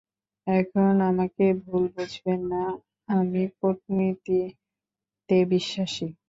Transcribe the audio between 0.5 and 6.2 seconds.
এখন, আমাকে ভুল বুঝবেন না, আমি কূটনীতিতে বিশ্বাসী।